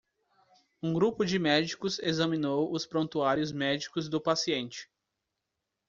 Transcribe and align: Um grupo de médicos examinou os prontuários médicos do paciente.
Um 0.81 0.93
grupo 0.95 1.23
de 1.23 1.37
médicos 1.37 1.99
examinou 1.99 2.73
os 2.73 2.87
prontuários 2.87 3.51
médicos 3.51 4.09
do 4.09 4.19
paciente. 4.19 4.89